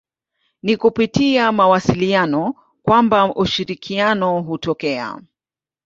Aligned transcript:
Ni 0.63 0.77
kupitia 0.77 1.51
mawasiliano 1.51 2.55
kwamba 2.83 3.35
ushirikiano 3.35 4.41
hutokea. 4.41 5.21